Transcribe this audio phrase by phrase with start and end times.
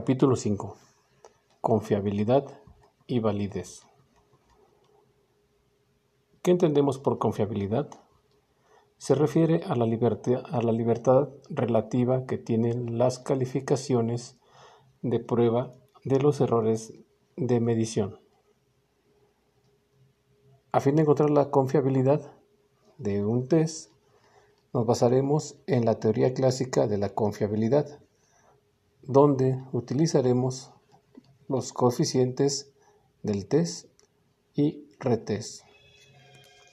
[0.00, 0.76] Capítulo 5.
[1.60, 2.44] Confiabilidad
[3.08, 3.82] y validez.
[6.40, 7.90] ¿Qué entendemos por confiabilidad?
[8.98, 14.38] Se refiere a la, libertad, a la libertad relativa que tienen las calificaciones
[15.02, 15.74] de prueba
[16.04, 16.94] de los errores
[17.36, 18.20] de medición.
[20.70, 22.20] A fin de encontrar la confiabilidad
[22.98, 23.90] de un test,
[24.72, 27.98] nos basaremos en la teoría clásica de la confiabilidad
[29.02, 30.72] donde utilizaremos
[31.48, 32.72] los coeficientes
[33.22, 33.88] del test
[34.54, 35.62] y retest,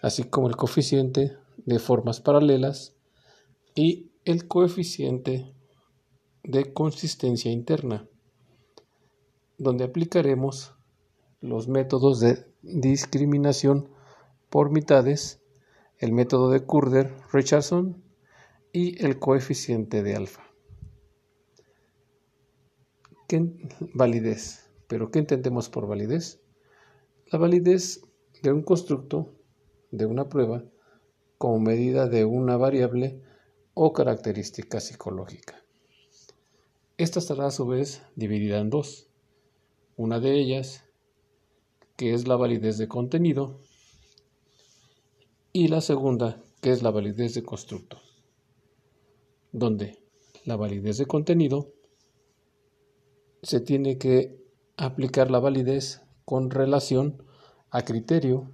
[0.01, 2.95] así como el coeficiente de formas paralelas
[3.73, 5.53] y el coeficiente
[6.43, 8.07] de consistencia interna,
[9.57, 10.75] donde aplicaremos
[11.41, 13.89] los métodos de discriminación
[14.49, 15.41] por mitades,
[15.99, 18.03] el método de Kurder-Richardson
[18.73, 20.54] y el coeficiente de alfa.
[23.27, 23.43] ¿Qué
[23.95, 24.69] validez?
[24.87, 26.41] ¿Pero qué entendemos por validez?
[27.31, 28.01] La validez
[28.43, 29.33] de un constructo,
[29.89, 30.63] de una prueba,
[31.39, 33.19] como medida de una variable
[33.73, 35.55] o característica psicológica.
[36.97, 39.09] Esta estará a su vez dividida en dos.
[39.97, 40.85] Una de ellas,
[41.97, 43.59] que es la validez de contenido,
[45.51, 47.97] y la segunda, que es la validez de constructo,
[49.51, 49.97] donde
[50.43, 51.73] la validez de contenido
[53.45, 54.43] se tiene que
[54.75, 57.23] aplicar la validez con relación
[57.69, 58.49] a criterio,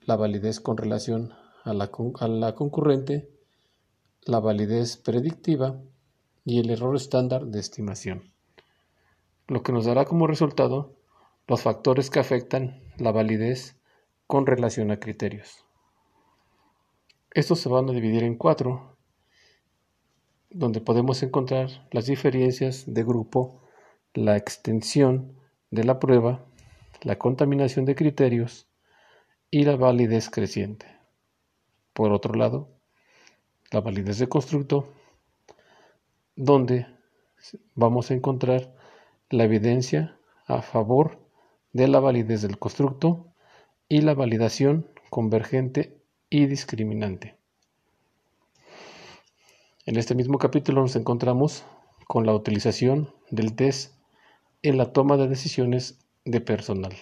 [0.00, 1.34] la validez con relación
[1.64, 1.90] a la,
[2.20, 3.28] a la concurrente,
[4.22, 5.78] la validez predictiva
[6.46, 8.32] y el error estándar de estimación,
[9.46, 10.94] lo que nos dará como resultado
[11.46, 13.76] los factores que afectan la validez
[14.26, 15.66] con relación a criterios.
[17.30, 18.97] Estos se van a dividir en cuatro
[20.58, 23.62] donde podemos encontrar las diferencias de grupo,
[24.12, 25.38] la extensión
[25.70, 26.44] de la prueba,
[27.02, 28.66] la contaminación de criterios
[29.52, 30.86] y la validez creciente.
[31.92, 32.68] Por otro lado,
[33.70, 34.92] la validez de constructo,
[36.34, 36.88] donde
[37.76, 38.74] vamos a encontrar
[39.30, 41.20] la evidencia a favor
[41.72, 43.32] de la validez del constructo
[43.88, 47.37] y la validación convergente y discriminante.
[49.88, 51.64] En este mismo capítulo nos encontramos
[52.06, 53.94] con la utilización del test
[54.60, 56.94] en la toma de decisiones de personal.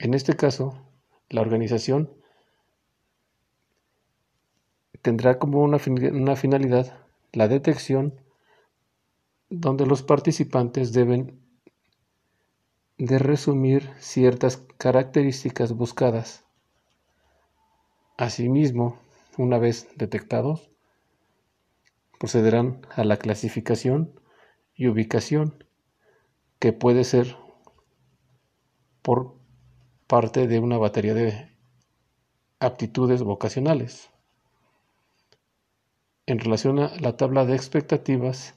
[0.00, 0.76] En este caso,
[1.28, 2.10] la organización
[5.02, 6.98] tendrá como una, finalidad
[7.32, 8.20] la detección
[9.48, 11.40] donde los participantes deben
[12.98, 16.44] de resumir ciertas características buscadas.
[18.16, 19.05] Asimismo,
[19.38, 20.70] una vez detectados,
[22.18, 24.20] procederán a la clasificación
[24.74, 25.64] y ubicación,
[26.58, 27.36] que puede ser
[29.02, 29.36] por
[30.06, 31.50] parte de una batería de
[32.60, 34.10] aptitudes vocacionales.
[36.26, 38.54] En relación a la tabla de expectativas,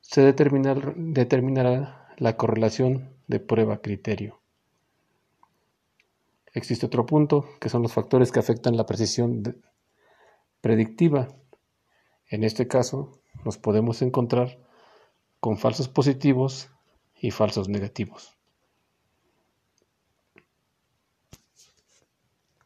[0.00, 4.40] se determinará la correlación de prueba-criterio.
[6.54, 9.54] Existe otro punto, que son los factores que afectan la precisión de,
[10.60, 11.28] predictiva.
[12.28, 14.58] En este caso, nos podemos encontrar
[15.40, 16.70] con falsos positivos
[17.14, 18.37] y falsos negativos.